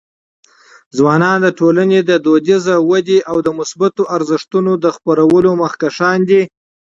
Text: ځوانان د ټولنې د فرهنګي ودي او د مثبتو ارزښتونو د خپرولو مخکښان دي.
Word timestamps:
ځوانان 0.97 1.37
د 1.41 1.47
ټولنې 1.59 1.99
د 2.01 2.03
فرهنګي 2.21 2.79
ودي 2.89 3.17
او 3.29 3.37
د 3.45 3.47
مثبتو 3.59 4.03
ارزښتونو 4.15 4.71
د 4.83 4.85
خپرولو 4.95 5.49
مخکښان 5.61 6.19
دي. 6.29 6.41